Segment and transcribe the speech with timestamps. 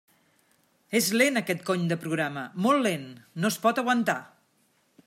[0.99, 3.07] És lent aquest cony de programa, molt lent,
[3.45, 4.19] no es pot aguantar!